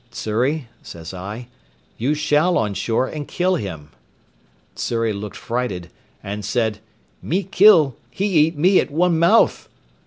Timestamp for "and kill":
3.05-3.53